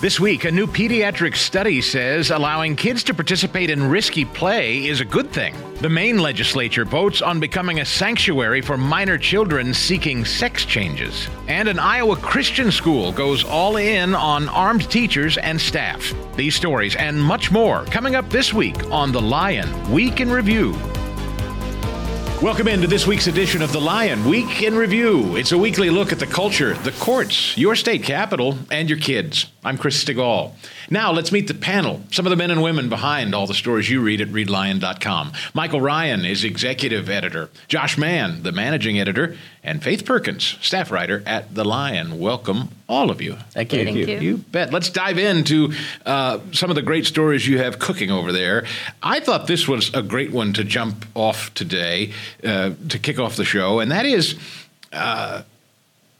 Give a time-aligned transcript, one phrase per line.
[0.00, 5.02] This week, a new pediatric study says allowing kids to participate in risky play is
[5.02, 5.54] a good thing.
[5.82, 11.28] The Maine legislature votes on becoming a sanctuary for minor children seeking sex changes.
[11.48, 16.14] And an Iowa Christian school goes all in on armed teachers and staff.
[16.34, 20.74] These stories and much more coming up this week on The Lion Week in Review.
[22.42, 25.36] Welcome into this week's edition of The Lion Week in Review.
[25.36, 29.44] It's a weekly look at the culture, the courts, your state capital, and your kids.
[29.62, 30.52] I'm Chris Stigall.
[30.88, 33.90] Now let's meet the panel, some of the men and women behind all the stories
[33.90, 35.32] you read at readlion.com.
[35.52, 41.22] Michael Ryan is executive editor, Josh Mann, the managing editor, and Faith Perkins, staff writer
[41.26, 42.18] at The Lion.
[42.18, 43.36] Welcome, all of you.
[43.50, 43.84] Thank you.
[43.84, 44.18] Thank you.
[44.18, 44.72] You bet.
[44.72, 45.74] Let's dive into
[46.06, 48.64] uh, some of the great stories you have cooking over there.
[49.02, 52.12] I thought this was a great one to jump off today
[52.44, 54.38] uh, to kick off the show, and that is.
[54.92, 55.42] Uh,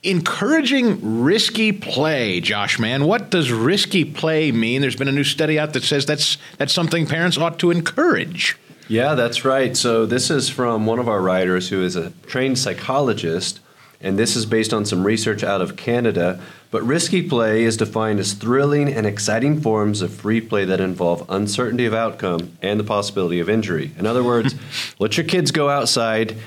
[0.03, 4.81] encouraging risky play, Josh Mann, What does risky play mean?
[4.81, 8.57] There's been a new study out that says that's that's something parents ought to encourage.
[8.87, 9.77] Yeah, that's right.
[9.77, 13.59] So this is from one of our writers who is a trained psychologist,
[14.01, 16.41] and this is based on some research out of Canada.
[16.71, 21.25] But risky play is defined as thrilling and exciting forms of free play that involve
[21.29, 23.91] uncertainty of outcome and the possibility of injury.
[23.97, 24.55] In other words,
[24.99, 26.37] let your kids go outside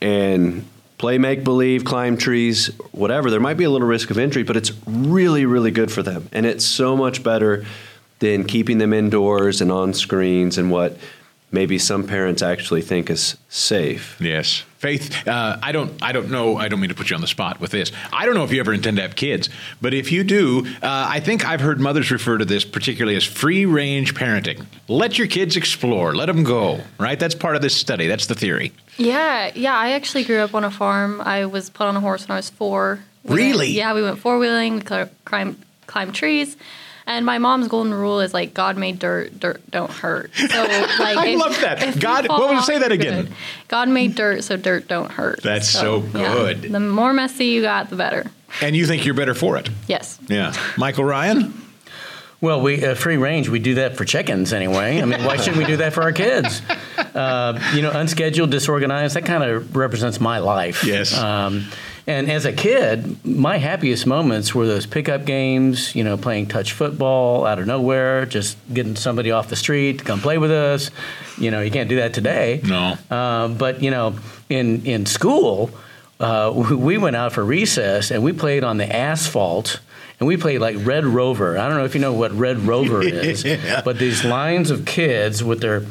[0.00, 0.64] and
[0.98, 3.30] play make believe, climb trees, whatever.
[3.30, 6.28] There might be a little risk of injury, but it's really, really good for them.
[6.32, 7.66] And it's so much better
[8.20, 10.96] than keeping them indoors and on screens and what
[11.52, 14.16] maybe some parents actually think is safe.
[14.20, 15.28] Yes, Faith.
[15.28, 16.02] Uh, I don't.
[16.02, 16.56] I don't know.
[16.56, 17.92] I don't mean to put you on the spot with this.
[18.12, 19.48] I don't know if you ever intend to have kids,
[19.80, 23.22] but if you do, uh, I think I've heard mothers refer to this particularly as
[23.22, 24.66] free range parenting.
[24.88, 26.16] Let your kids explore.
[26.16, 26.80] Let them go.
[26.98, 27.16] Right.
[27.20, 28.08] That's part of this study.
[28.08, 28.72] That's the theory.
[28.96, 29.76] Yeah, yeah.
[29.76, 31.20] I actually grew up on a farm.
[31.20, 32.98] I was put on a horse when I was four.
[33.22, 33.66] We Really?
[33.66, 34.74] Went, yeah, we went four wheeling.
[34.80, 36.56] We climbed climbed trees.
[37.06, 40.30] And my mom's golden rule is like God made dirt, dirt don't hurt.
[40.34, 41.98] So like I if- love that.
[41.98, 43.24] God- what would you say that again.
[43.24, 43.34] good.
[43.68, 45.42] God made dirt, so dirt don't hurt.
[45.42, 46.34] That's so yeah.
[46.34, 46.62] good.
[46.62, 48.30] The more messy you got, the better.
[48.60, 49.68] And you think you're better for it.
[49.88, 50.18] Yes.
[50.28, 50.52] Yeah.
[50.76, 51.54] Michael Ryan.
[52.40, 53.48] Well, we uh, free range.
[53.48, 55.00] We do that for chickens anyway.
[55.00, 56.60] I mean, why shouldn't we do that for our kids?
[57.14, 59.14] Uh, you know, unscheduled, disorganized.
[59.14, 60.82] That kind of represents my life.
[60.82, 61.16] Yes.
[61.16, 61.66] Um,
[62.06, 65.94] and as a kid, my happiest moments were those pickup games.
[65.94, 70.04] You know, playing touch football out of nowhere, just getting somebody off the street to
[70.04, 70.90] come play with us.
[71.38, 72.60] You know, you can't do that today.
[72.64, 72.96] No.
[73.10, 74.14] Uh, but you know,
[74.48, 75.70] in in school,
[76.20, 79.80] uh, we- we went out for recess and we played on the asphalt.
[80.20, 81.58] And we played like Red Rover.
[81.58, 83.42] I don't know if you know what Red Rover is,
[83.84, 85.82] but these lines of kids with their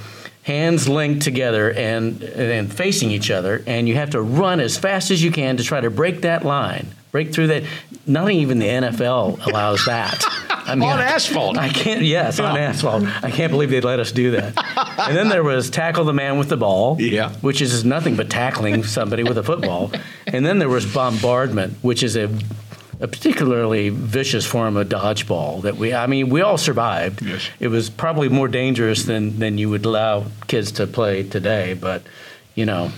[0.44, 5.12] hands linked together and and facing each other, and you have to run as fast
[5.12, 7.64] as you can to try to break that line, break through that.
[8.08, 10.24] Not even the NFL allows that.
[10.50, 11.58] I mean, On asphalt.
[11.58, 12.02] I can't.
[12.04, 13.04] Yes, on asphalt.
[13.24, 14.54] I can't believe they'd let us do that.
[15.00, 17.00] and then there was tackle the man with the ball.
[17.00, 17.32] Yeah.
[17.42, 19.92] Which is nothing but tackling somebody with a football.
[20.28, 22.30] And then there was bombardment, which is a
[23.02, 27.22] a particularly vicious form of dodgeball that we I mean we all survived.
[27.22, 27.50] Yes.
[27.60, 32.04] It was probably more dangerous than than you would allow kids to play today, but
[32.56, 32.92] you know,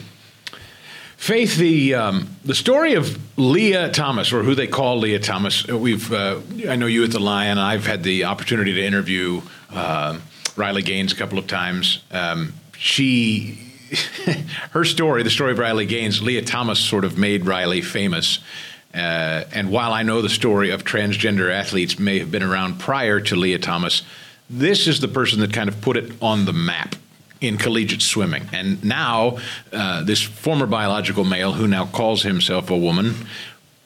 [1.23, 5.77] Faith, the um, the story of Lia Thomas, or who they call Lia Thomas, uh,
[5.77, 7.57] we've uh, I know you at the Lion.
[7.57, 10.19] I've had the opportunity to interview uh,
[10.57, 12.03] Riley Gaines a couple of times.
[12.11, 13.57] Um, she,
[14.71, 18.39] her story, the story of Riley Gaines, Lia Thomas sort of made Riley famous.
[18.93, 23.19] Uh, and while I know the story of transgender athletes may have been around prior
[23.21, 24.03] to Lia Thomas,
[24.49, 26.95] this is the person that kind of put it on the map
[27.41, 28.43] in collegiate swimming.
[28.53, 29.39] And now,
[29.71, 33.15] uh, this former biological male who now calls himself a woman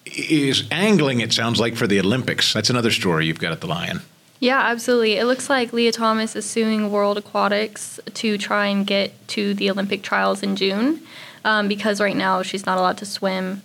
[0.05, 2.53] is angling, it sounds like, for the Olympics.
[2.53, 4.01] That's another story you've got at the Lion.
[4.39, 5.17] Yeah, absolutely.
[5.17, 9.71] It looks like Lia Thomas is suing World Aquatics to try and get to the
[9.71, 11.01] Olympic trials in June
[11.43, 13.63] um, because right now she's not allowed to swim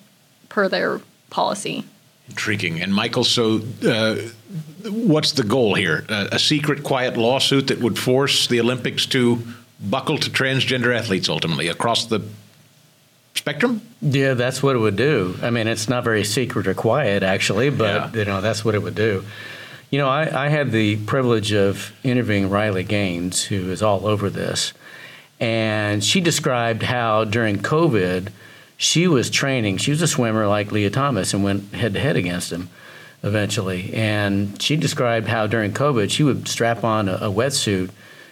[0.48, 1.00] per their
[1.32, 1.84] policy.
[2.28, 2.81] Intriguing.
[2.81, 4.15] And Michael, so uh,
[4.89, 6.04] what's the goal here?
[6.09, 9.42] Uh, a secret, quiet lawsuit that would force the Olympics to
[9.80, 12.21] buckle to transgender athletes ultimately across the
[13.34, 13.80] spectrum?
[14.01, 15.36] yeah, that's what it would do.
[15.42, 18.21] I mean, it's not very secret or quiet actually, but Yeah.
[18.21, 19.24] you know, that's what it would do.
[19.91, 24.30] You know, I, I had the privilege of interviewing Riley Gaines, who is all over
[24.30, 24.72] this,
[25.41, 28.28] and she described how during COVID
[28.82, 29.76] she was training.
[29.76, 32.68] She was a swimmer like Lia Thomas and went head to head against him
[33.22, 33.94] eventually.
[33.94, 37.90] And she described how during COVID she would strap on a, a wetsuit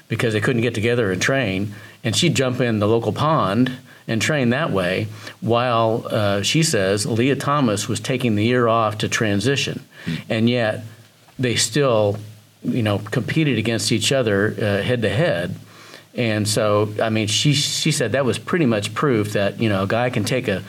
[0.09, 3.71] because they couldn't get together and train, and she'd jump in the local pond
[4.09, 5.07] and train that way.
[5.41, 9.85] While uh, she says Lia Thomas was taking the year off to transition,
[10.29, 10.83] and yet
[11.39, 12.19] they still,
[12.65, 14.51] you know, competed against each other
[14.83, 15.55] head to head.
[16.15, 19.85] And so, I mean, she she said that was pretty much proof that you know
[19.85, 20.63] a guy can take a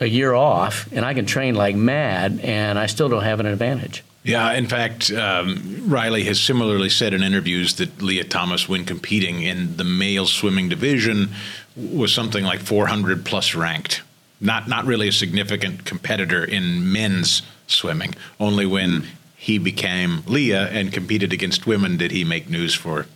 [0.00, 3.46] a year off and I can train like mad, and I still don't have an
[3.46, 4.02] advantage.
[4.24, 9.42] Yeah, in fact, um, Riley has similarly said in interviews that Lia Thomas, when competing
[9.42, 11.30] in the male swimming division,
[11.76, 14.02] was something like 400 plus ranked.
[14.40, 18.14] Not not really a significant competitor in men's swimming.
[18.38, 19.06] Only when
[19.36, 23.06] he became Lia and competed against women did he make news for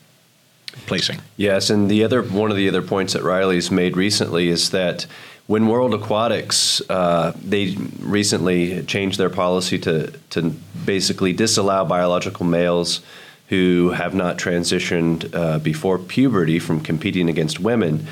[0.87, 1.21] placing.
[1.37, 5.07] Yes, and the other one of the other points that Riley's made recently is that
[5.47, 13.01] when World Aquatics, uh, they recently changed their policy to to basically disallow biological males
[13.49, 18.07] who have not transitioned uh, before puberty from competing against women.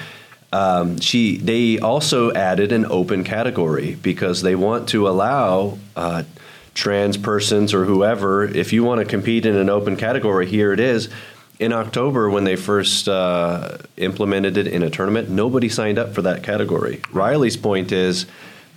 [0.52, 6.22] Um, she they also added an open category because they want to allow uh,
[6.74, 10.80] trans persons or whoever if you want to compete in an open category here it
[10.80, 11.08] is
[11.58, 16.22] in October, when they first uh, implemented it in a tournament, nobody signed up for
[16.22, 17.00] that category.
[17.12, 18.26] Riley's point is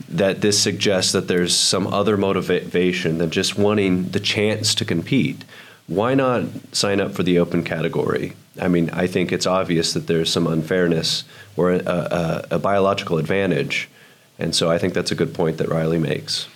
[0.10, 5.44] that this suggests that there's some other motivation than just wanting the chance to compete.
[5.88, 8.34] Why not sign up for the open category?
[8.62, 11.24] I mean, I think it's obvious that there's some unfairness
[11.56, 13.90] or a, a, a biological advantage.
[14.38, 16.48] And so I think that's a good point that Riley makes.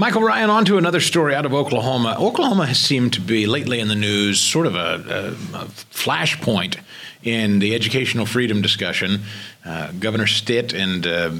[0.00, 2.14] Michael Ryan, on to another story out of Oklahoma.
[2.20, 6.76] Oklahoma has seemed to be lately in the news, sort of a, a, a flashpoint
[7.24, 9.22] in the educational freedom discussion.
[9.64, 11.32] Uh, Governor Stitt and uh,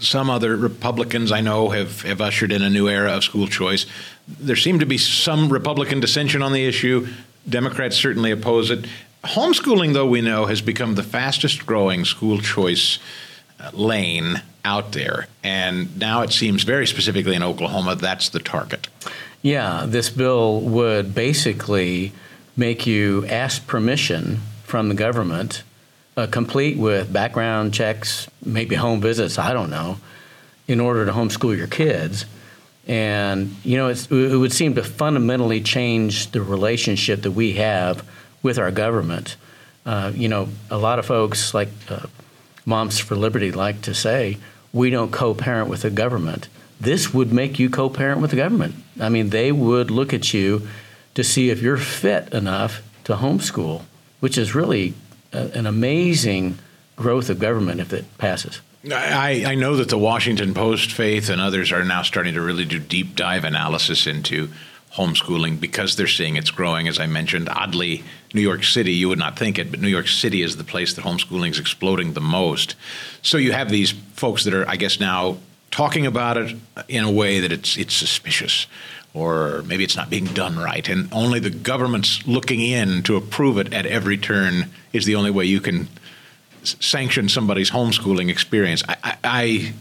[0.00, 3.86] some other Republicans I know have, have ushered in a new era of school choice.
[4.28, 7.08] There seemed to be some Republican dissension on the issue.
[7.48, 8.84] Democrats certainly oppose it.
[9.24, 12.98] Homeschooling, though, we know, has become the fastest growing school choice
[13.72, 15.28] lane out there.
[15.42, 18.88] And now it seems very specifically in Oklahoma, that's the target.
[19.42, 22.12] Yeah, this bill would basically
[22.56, 25.62] make you ask permission from the government,
[26.16, 29.98] uh, complete with background checks, maybe home visits, I don't know,
[30.66, 32.24] in order to homeschool your kids.
[32.86, 38.06] And, you know, it would seem to fundamentally change the relationship that we have
[38.42, 39.36] with our government.
[39.86, 42.06] Uh, you know, a lot of folks, like uh,
[42.64, 44.38] Moms for Liberty, like to say,
[44.72, 46.48] we don't co-parent with the government.
[46.80, 48.74] This would make you co-parent with the government.
[49.00, 50.66] I mean, they would look at you
[51.14, 53.82] to see if you're fit enough to homeschool,
[54.20, 54.94] which is really
[55.32, 56.58] a, an amazing
[56.96, 58.60] growth of government if it passes.
[58.90, 62.66] I, I, know that the Washington Post, Faith, and others are now starting to really
[62.66, 64.50] do deep dive analysis into
[64.92, 66.86] homeschooling because they're seeing it's growing.
[66.86, 68.04] As I mentioned, oddly,
[68.34, 70.94] New York City, you would not think it, but New York City is the place
[70.94, 72.74] that homeschooling is exploding the most.
[73.22, 75.38] So you have these folks that are, I guess, now
[75.70, 76.56] talking about it
[76.88, 78.68] in a way that it's it's suspicious
[79.12, 83.58] or maybe it's not being done right and only the government's looking in to approve
[83.58, 85.88] it at every turn is the only way you can
[86.62, 89.72] sanction somebody's homeschooling experience I, I, I,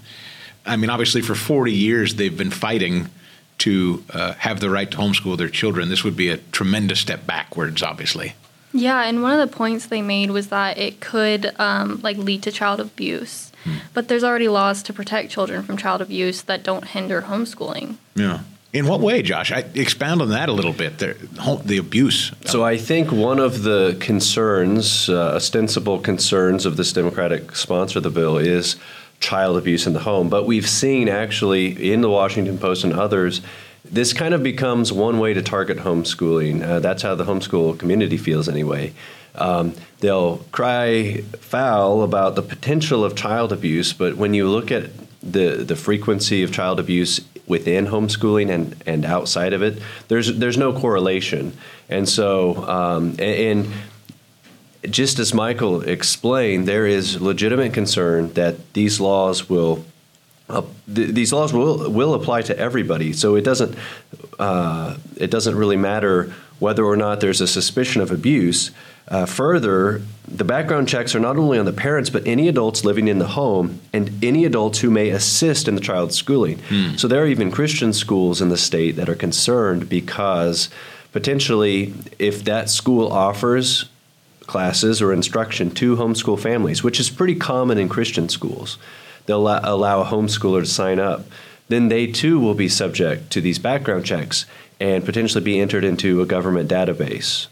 [0.65, 3.11] I mean obviously for 40 years they've been fighting
[3.59, 5.89] to uh, have the right to homeschool their children.
[5.89, 8.35] This would be a tremendous step backwards, obviously.
[8.73, 12.43] Yeah, and one of the points they made was that it could um, like lead
[12.43, 13.51] to child abuse.
[13.63, 13.75] Hmm.
[13.93, 17.97] But there's already laws to protect children from child abuse that don't hinder homeschooling.
[18.15, 18.39] Yeah.
[18.73, 19.51] In what way, Josh?
[19.51, 20.97] I expound on that a little bit.
[20.97, 21.15] The,
[21.63, 22.31] the abuse.
[22.45, 28.03] So I think one of the concerns, uh, ostensible concerns of this Democratic sponsor of
[28.03, 28.75] the bill, is
[29.19, 30.27] child abuse in the home.
[30.27, 33.41] But we've seen actually in the Washington Post and others,
[33.85, 36.63] this kind of becomes one way to target homeschooling.
[36.63, 38.93] Uh, that's how the homeschool community feels anyway.
[39.35, 44.91] Um, they'll cry foul about the potential of child abuse, but when you look at
[45.21, 50.57] the the frequency of child abuse within homeschooling and, and outside of it, there's there's
[50.57, 51.53] no correlation.
[51.89, 53.73] And so, um, and, and
[54.91, 59.85] just as Michael explained, there is legitimate concern that these laws will
[60.49, 60.61] uh,
[60.93, 63.13] th- these laws will will apply to everybody.
[63.13, 63.75] So it doesn't
[64.39, 68.71] uh, it doesn't really matter whether or not there's a suspicion of abuse.
[69.09, 73.09] Uh, further, the background checks are not only on the parents, but any adults living
[73.09, 76.57] in the home and any adults who may assist in the child's schooling.
[76.69, 76.95] Hmm.
[76.95, 80.69] So there are even Christian schools in the state that are concerned because
[81.11, 83.85] potentially, if that school offers
[84.47, 88.77] classes or instruction to homeschool families, which is pretty common in Christian schools.
[89.25, 91.25] They'll allow a homeschooler to sign up.
[91.69, 94.45] Then they too will be subject to these background checks
[94.79, 97.47] and potentially be entered into a government database.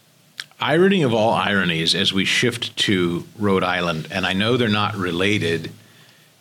[0.59, 4.95] Irony of all ironies as we shift to Rhode Island, and I know they're not
[4.95, 5.71] related,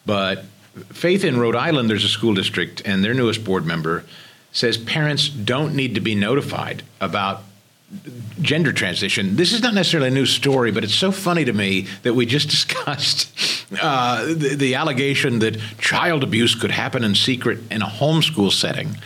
[0.04, 0.44] but
[0.92, 4.04] Faith in Rhode Island, there's a school district, and their newest board member
[4.52, 7.42] says parents don't need to be notified about
[8.40, 9.36] gender transition.
[9.36, 12.24] This is not necessarily a new story, but it's so funny to me that we
[12.24, 13.32] just discussed
[13.80, 18.96] uh, the, the, allegation that child abuse could happen in secret in a homeschool setting.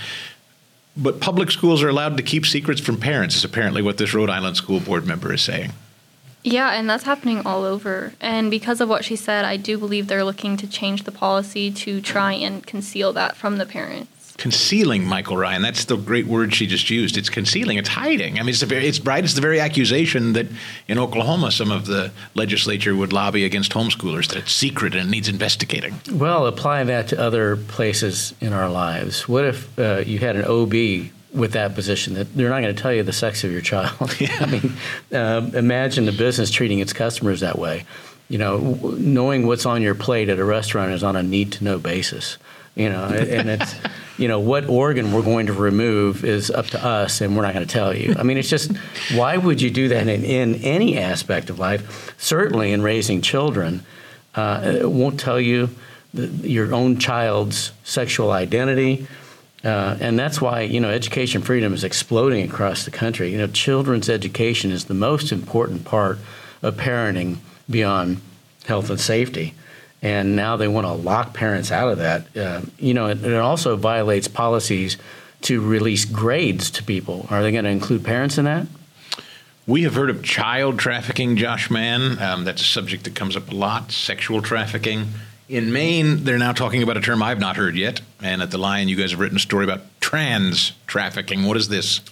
[0.96, 4.30] But public schools are allowed to keep secrets from parents, is apparently what this Rhode
[4.30, 5.72] Island school board member is saying.
[6.44, 8.12] Yeah, and that's happening all over.
[8.20, 11.70] And because of what she said, I do believe they're looking to change the policy
[11.72, 15.62] to try and conceal that from the parents concealing Michael Ryan.
[15.62, 17.16] That's the great word she just used.
[17.16, 17.78] It's concealing.
[17.78, 18.38] It's hiding.
[18.38, 19.22] I mean, it's the very, it's right.
[19.22, 20.46] It's the very accusation that
[20.88, 25.10] in Oklahoma, some of the legislature would lobby against homeschoolers that it's secret and it
[25.10, 26.00] needs investigating.
[26.10, 29.28] Well, apply that to other places in our lives.
[29.28, 32.80] What if uh, you had an OB with that position that they're not going to
[32.80, 33.94] tell you the sex of your child?
[34.40, 34.72] I mean,
[35.12, 37.84] uh, imagine the business treating its customers that way.
[38.28, 38.58] You know,
[38.98, 42.38] knowing what's on your plate at a restaurant is on a need to know basis
[42.74, 43.74] you know, and it's,
[44.18, 47.54] you know, what organ we're going to remove is up to us, and we're not
[47.54, 48.14] going to tell you.
[48.18, 48.72] I mean, it's just,
[49.14, 52.14] why would you do that in, in any aspect of life?
[52.18, 53.84] Certainly in raising children,
[54.34, 55.70] uh, it won't tell you
[56.12, 59.06] the, your own child's sexual identity.
[59.62, 63.32] Uh, and that's why you know education freedom is exploding across the country.
[63.32, 66.18] You know, children's education is the most important part
[66.60, 67.38] of parenting
[67.68, 68.20] beyond
[68.66, 69.54] health and safety
[70.04, 72.36] and now they want to lock parents out of that.
[72.36, 74.98] Uh, you know, it, it, also violates policies
[75.40, 77.26] to release grades to people.
[77.30, 78.66] Are they going to include parents in that?
[79.66, 82.18] We have heard of child trafficking, Josh Mann.
[82.20, 83.92] Um, that's a subject that comes up a lot.
[83.92, 85.08] Sexual trafficking.
[85.48, 88.02] In Maine, they're now talking about a term I've not heard yet.
[88.22, 91.44] And at the Lion, you guys have written a story about trans trafficking.
[91.44, 92.02] What is this?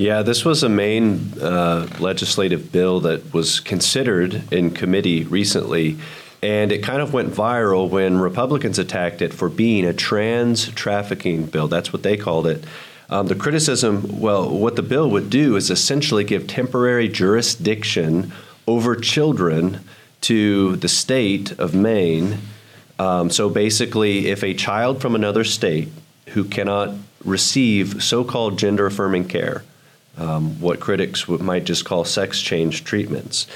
[0.00, 5.98] Yeah, this was a Maine uh, legislative bill that was considered in committee recently
[6.42, 11.44] and it kind of went viral when Republicans attacked it for being a trans trafficking
[11.44, 11.68] bill.
[11.68, 12.64] That's what they called it.
[13.10, 18.32] Um, the criticism, well, what the bill would do is essentially give temporary jurisdiction
[18.66, 19.80] over children
[20.22, 22.38] to the state of Maine.
[22.98, 25.90] Um, so basically, if a child from another state
[26.28, 29.62] who cannot receive so called gender affirming care,
[30.18, 33.46] um, what critics might just call sex change treatments,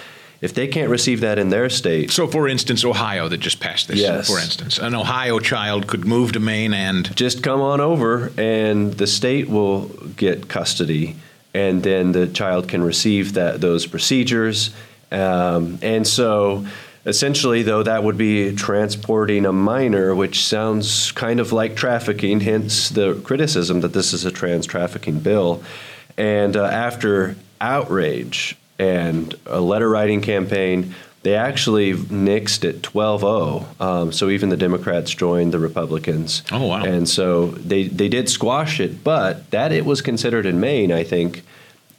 [0.40, 2.10] if they can't receive that in their state.
[2.10, 4.28] So, for instance, Ohio that just passed this, yes.
[4.28, 7.14] for instance, an Ohio child could move to Maine and.
[7.16, 11.16] Just come on over, and the state will get custody,
[11.54, 14.74] and then the child can receive that those procedures.
[15.10, 16.66] Um, and so,
[17.06, 22.88] essentially, though, that would be transporting a minor, which sounds kind of like trafficking, hence
[22.88, 25.62] the criticism that this is a trans trafficking bill.
[26.16, 30.94] And uh, after outrage and a letter writing campaign.
[31.22, 33.66] They actually nixed it 12 0.
[33.80, 36.42] Um, so even the Democrats joined the Republicans.
[36.52, 36.84] Oh, wow.
[36.84, 41.02] And so they, they did squash it, but that it was considered in Maine, I
[41.02, 41.42] think,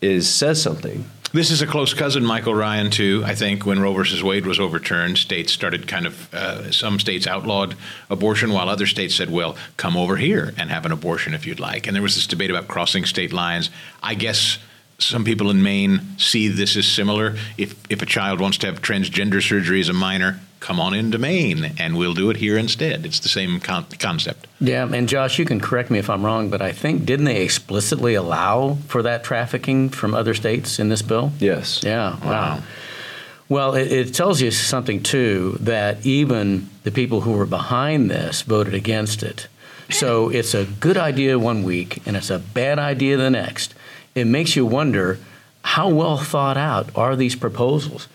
[0.02, 1.10] is says something.
[1.36, 3.22] This is a close cousin, Michael Ryan, too.
[3.26, 7.28] I think when Roe versus Wade was overturned, states started kind of, uh, some states
[7.28, 7.76] outlawed
[8.10, 11.60] abortion, while other states said, well, come over here and have an abortion if you'd
[11.60, 11.88] like.
[11.88, 13.70] And there was this debate about crossing state lines.
[14.02, 14.60] I guess
[14.98, 17.36] some people in Maine see this as similar.
[17.58, 21.20] If if a child wants to have transgender surgery as a minor, come on into
[21.20, 23.06] Maine and we'll do it here instead.
[23.06, 24.48] It's the same con- concept.
[24.60, 27.44] Yeah, and Josh, you can correct me if I'm wrong, but I think didn't they
[27.44, 31.32] explicitly allow for that trafficking from other states in this bill?
[31.40, 31.82] Yes.
[31.84, 32.18] Yeah.
[32.20, 32.30] Wow.
[32.32, 32.64] wow.
[33.48, 38.42] Well, it, it, tells you something too that even the people who were behind this
[38.42, 39.48] voted against it.
[39.92, 43.76] So it's a good idea one week and it's a bad idea the next
[44.16, 45.20] it makes you wonder
[45.62, 48.08] how well thought out are these proposals?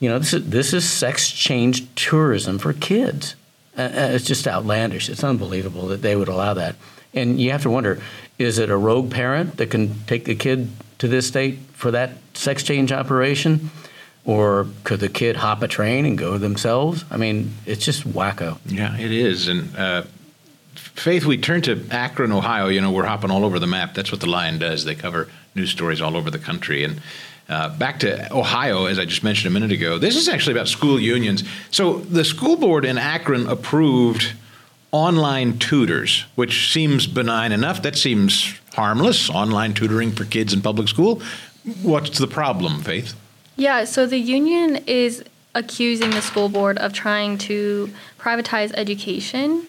[0.00, 3.36] You know, this is, this is sex change tourism for kids.
[3.76, 5.08] Uh, uh, it's just outlandish.
[5.08, 6.76] It's unbelievable that they would allow that.
[7.12, 8.00] And you have to wonder
[8.38, 12.12] is it a rogue parent that can take the kid to this state for that
[12.34, 13.70] sex change operation?
[14.24, 17.04] Or could the kid hop a train and go themselves?
[17.10, 18.58] I mean, it's just wacko.
[18.64, 19.48] Yeah, it is.
[19.48, 20.04] And uh,
[20.74, 22.68] Faith, we turn to Akron, Ohio.
[22.68, 23.94] You know, we're hopping all over the map.
[23.94, 24.84] That's what the Lion does.
[24.84, 26.84] They cover news stories all over the country.
[26.84, 27.00] And
[27.48, 30.68] uh, back to Ohio, as I just mentioned a minute ago, this is actually about
[30.68, 31.44] school unions.
[31.70, 34.32] So the school board in Akron approved
[34.92, 37.82] online tutors, which seems benign enough.
[37.82, 41.20] That seems harmless, online tutoring for kids in public school.
[41.82, 43.14] What's the problem, Faith?
[43.56, 45.22] Yeah, so the union is
[45.54, 49.66] accusing the school board of trying to privatize education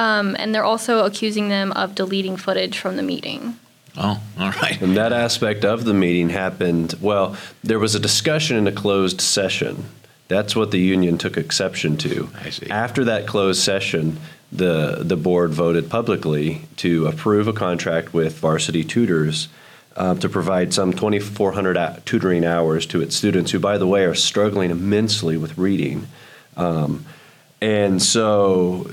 [0.00, 3.58] um, and they're also accusing them of deleting footage from the meeting.
[3.96, 4.80] Oh, all right.
[4.80, 9.20] And that aspect of the meeting happened, well, there was a discussion in a closed
[9.20, 9.84] session.
[10.28, 12.30] That's what the union took exception to.
[12.40, 12.70] I see.
[12.70, 14.18] After that closed session,
[14.52, 19.48] the the board voted publicly to approve a contract with Varsity Tutors
[19.96, 24.14] uh, to provide some 2,400 tutoring hours to its students, who, by the way, are
[24.14, 26.06] struggling immensely with reading.
[26.56, 27.04] Um,
[27.60, 28.90] and so,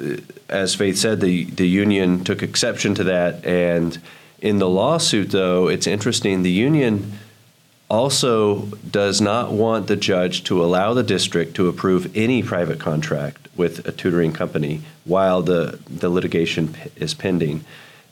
[0.50, 3.46] as Faith said, the, the union took exception to that.
[3.46, 3.98] And
[4.40, 6.44] in the lawsuit, though, it's interesting.
[6.44, 7.14] The union
[7.90, 13.48] also does not want the judge to allow the district to approve any private contract
[13.56, 17.64] with a tutoring company while the, the litigation p- is pending.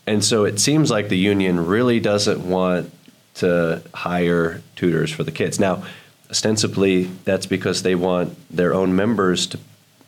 [0.08, 2.91] And so it seems like the union really doesn't want
[3.36, 5.60] to hire tutors for the kids.
[5.60, 5.84] Now,
[6.29, 9.60] ostensibly, that's because they want their own members to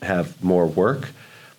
[0.01, 1.09] have more work,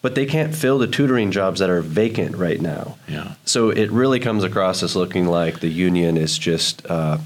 [0.01, 2.97] but they can't fill the tutoring jobs that are vacant right now.
[3.09, 3.35] Yeah.
[3.45, 7.19] So it really comes across as looking like the union is just uh,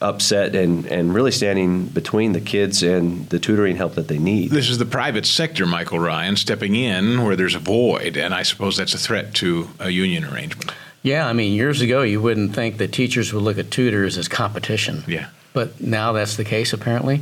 [0.00, 4.50] upset and, and really standing between the kids and the tutoring help that they need.
[4.50, 8.42] This is the private sector, Michael Ryan, stepping in where there's a void, and I
[8.42, 10.72] suppose that's a threat to a union arrangement.
[11.02, 14.28] Yeah, I mean, years ago, you wouldn't think that teachers would look at tutors as
[14.28, 15.02] competition.
[15.06, 15.28] Yeah.
[15.52, 17.20] But now that's the case, apparently.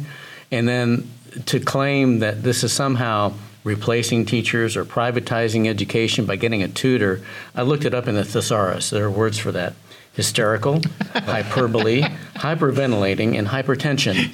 [0.50, 1.08] And then
[1.46, 3.34] to claim that this is somehow
[3.68, 7.20] replacing teachers or privatizing education by getting a tutor,
[7.54, 8.90] I looked it up in the thesaurus.
[8.90, 9.74] There are words for that
[10.14, 10.80] hysterical,
[11.14, 12.02] hyperbole,
[12.34, 14.32] hyperventilating, and hypertension.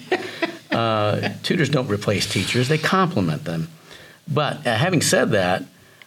[0.70, 3.68] Uh, tutors don't replace teachers, they complement them.
[4.26, 5.64] But uh, having said that,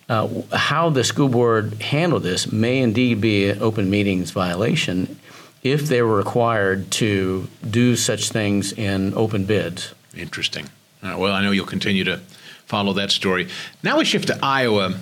[0.10, 5.20] uh, how the school board handled this may indeed be an open meetings violation
[5.64, 9.94] if they were required to do such things in open bids.
[10.16, 10.70] Interesting.
[11.04, 12.20] Well, I know you'll continue to
[12.68, 13.48] follow that story.
[13.82, 14.94] Now we shift to Iowa,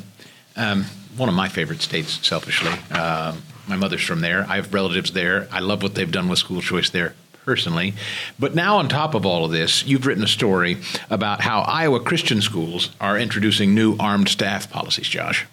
[0.55, 0.85] um,
[1.17, 2.71] one of my favorite states, selfishly.
[2.91, 3.35] Uh,
[3.67, 4.45] my mother's from there.
[4.47, 5.47] I have relatives there.
[5.51, 7.93] I love what they've done with school choice there personally.
[8.39, 10.77] But now, on top of all of this, you've written a story
[11.09, 15.45] about how Iowa Christian schools are introducing new armed staff policies, Josh.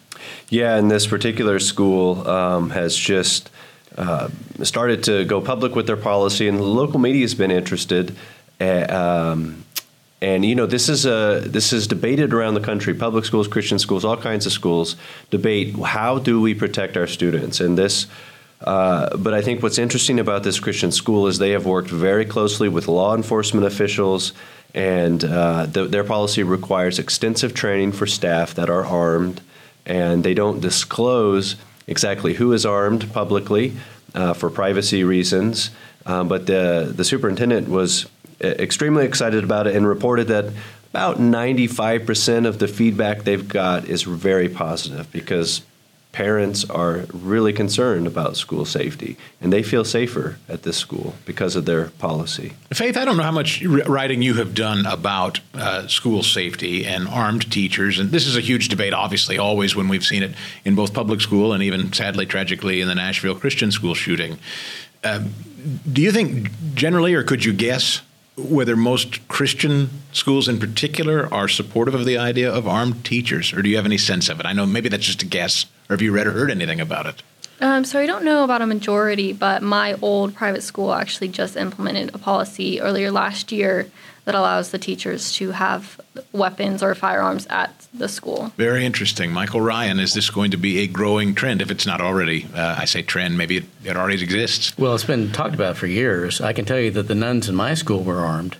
[0.49, 3.49] Yeah, and this particular school um, has just
[3.97, 4.29] uh,
[4.63, 8.15] started to go public with their policy, and the local media has been interested.
[8.59, 9.62] Uh, um,
[10.23, 12.93] and you know, this is a this is debated around the country.
[12.93, 14.95] Public schools, Christian schools, all kinds of schools
[15.31, 17.59] debate how do we protect our students.
[17.59, 18.07] And this,
[18.61, 22.23] uh, but I think what's interesting about this Christian school is they have worked very
[22.23, 24.31] closely with law enforcement officials,
[24.73, 29.41] and uh, the, their policy requires extensive training for staff that are armed,
[29.85, 33.73] and they don't disclose exactly who is armed publicly
[34.15, 35.69] uh, for privacy reasons.
[36.05, 38.05] Um, but the the superintendent was
[38.41, 40.45] extremely excited about it and reported that
[40.91, 45.63] about 95% of the feedback they've got is very positive because
[46.13, 51.55] parents are really concerned about school safety and they feel safer at this school because
[51.55, 52.53] of their policy.
[52.71, 57.07] Faith, I don't know how much writing you have done about uh, school safety and
[57.07, 57.97] armed teachers.
[57.97, 61.19] And this is a huge debate, obviously, always when we've seen it in both public
[61.19, 64.37] school and even sadly, tragically, in the Nashville Christian school shooting.
[65.03, 65.33] Um,
[65.91, 68.03] do you think generally, or could you guess,
[68.35, 73.61] whether most Christian schools in particular are supportive of the idea of armed teachers, or
[73.61, 74.45] do you have any sense of it?
[74.45, 77.05] I know maybe that's just a guess, or have you read or heard anything about
[77.05, 77.21] it?
[77.61, 81.55] Um, so I don't know about a majority, but my old private school actually just
[81.55, 83.89] implemented a policy earlier last year
[84.25, 85.99] that allows the teachers to have
[86.31, 88.53] weapons or firearms at the school.
[88.57, 89.31] Very interesting.
[89.31, 91.61] Michael Ryan, is this going to be a growing trend?
[91.61, 94.77] If it's not already, uh, I say trend, maybe it, it already exists.
[94.77, 96.39] Well, it's been talked about for years.
[96.41, 98.57] I can tell you that the nuns in my school were armed.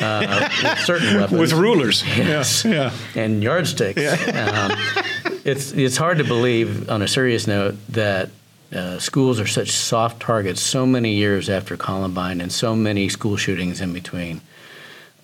[0.00, 1.40] Uh, with certain weapons.
[1.40, 2.04] With rulers.
[2.16, 2.64] Yes.
[2.64, 2.92] Yeah.
[3.16, 4.00] And yardsticks.
[4.00, 4.70] Yeah.
[4.70, 8.30] Um, it's, it's hard to believe, on a serious note, that
[8.72, 13.36] uh, schools are such soft targets so many years after Columbine and so many school
[13.36, 14.40] shootings in between.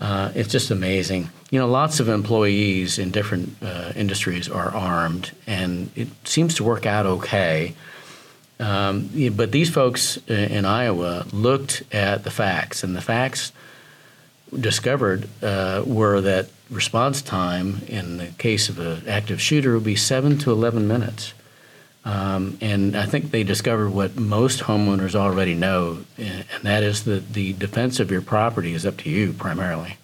[0.01, 1.31] Uh, it's just amazing.
[1.51, 6.65] You know, lots of employees in different uh, industries are armed, and it seems to
[6.65, 7.75] work out okay.
[8.61, 13.53] Um, but these folks in Iowa looked at the facts, and the facts
[14.59, 19.97] discovered uh, were that response time in the case of an active shooter would be
[19.97, 21.35] seven to 11 minutes.
[22.05, 27.33] Um, and I think they discovered what most homeowners already know, and that is that
[27.33, 29.97] the defense of your property is up to you primarily.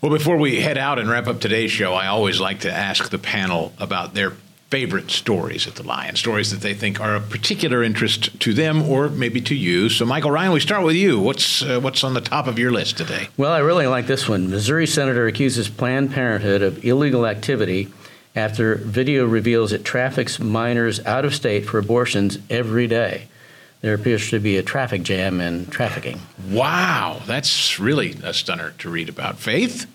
[0.00, 3.10] Well, before we head out and wrap up today's show, I always like to ask
[3.10, 4.32] the panel about their
[4.70, 8.82] favorite stories at the Lion, stories that they think are of particular interest to them
[8.82, 9.88] or maybe to you.
[9.88, 11.18] So, Michael Ryan, we start with you.
[11.18, 13.28] What's uh, what's on the top of your list today?
[13.36, 14.50] Well, I really like this one.
[14.50, 17.88] Missouri senator accuses Planned Parenthood of illegal activity
[18.38, 23.28] after video reveals it traffics minors out of state for abortions every day.
[23.80, 26.20] There appears to be a traffic jam in trafficking.
[26.48, 29.38] Wow, that's really a stunner to read about.
[29.38, 29.86] Faith?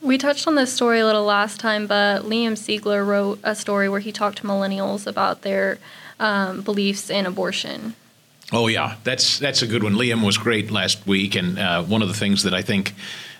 [0.00, 3.88] We touched on this story a little last time, but Liam Siegler wrote a story
[3.88, 5.78] where he talked to millennials about their
[6.18, 7.94] um, beliefs in abortion.
[8.52, 9.94] Oh yeah, that's that's a good one.
[9.94, 12.94] Liam was great last week, and uh, one of the things that I think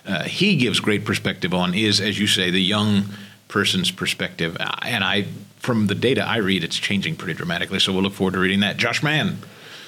[0.05, 3.05] uh, he gives great perspective on is, as you say, the young
[3.51, 4.57] person's perspective.
[4.81, 7.79] And I, from the data I read, it's changing pretty dramatically.
[7.79, 8.77] So we'll look forward to reading that.
[8.77, 9.37] Josh Mann.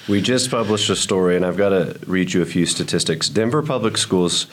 [0.06, 3.28] We just published a story, and I've got to read you a few statistics.
[3.28, 4.46] Denver Public Schools.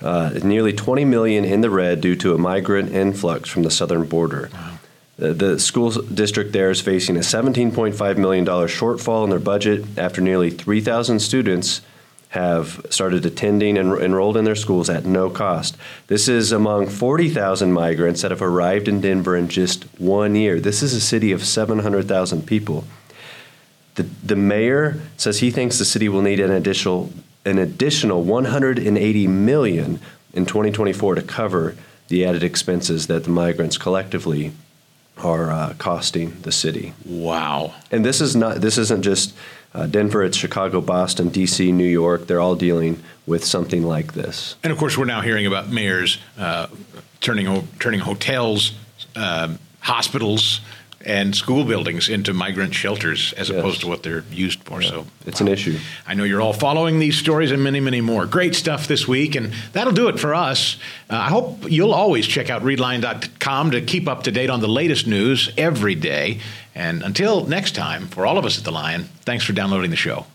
[0.00, 4.04] Uh, nearly 20 million in the red due to a migrant influx from the southern
[4.04, 4.48] border.
[4.52, 4.78] Wow.
[5.18, 10.50] The school district there is facing a $17.5 million shortfall in their budget after nearly
[10.50, 11.80] 3,000 students
[12.30, 15.76] have started attending and enrolled in their schools at no cost.
[16.08, 20.60] This is among 40,000 migrants that have arrived in Denver in just one year.
[20.60, 22.84] This is a city of 700,000 people.
[23.94, 27.12] The, the mayor says he thinks the city will need an additional
[27.44, 30.00] an additional 180 million
[30.34, 31.76] in 2024 to cover
[32.08, 34.52] the added expenses that the migrants collectively
[35.16, 36.92] are uh, costing the city.
[37.06, 37.74] Wow!
[37.90, 39.34] And this is not this isn't just
[39.74, 42.26] uh, Denver, it's Chicago, Boston, D.C., New York.
[42.26, 44.56] They're all dealing with something like this.
[44.62, 46.68] And of course, we're now hearing about mayors uh,
[47.20, 48.72] turning turning hotels,
[49.14, 50.60] uh, hospitals,
[51.04, 53.58] and school buildings into migrant shelters as yes.
[53.58, 54.82] opposed to what they're used for.
[54.82, 54.90] Yeah.
[54.90, 55.46] So it's wow.
[55.46, 55.78] an issue.
[56.06, 58.26] I know you're all following these stories and many, many more.
[58.26, 60.76] Great stuff this week, and that'll do it for us.
[61.08, 64.68] Uh, I hope you'll always check out readlion.com to keep up to date on the
[64.68, 66.40] latest news every day.
[66.74, 69.96] And until next time, for all of us at the Lion, thanks for downloading the
[69.96, 70.26] show.